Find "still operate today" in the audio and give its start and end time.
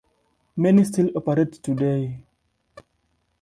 0.85-2.23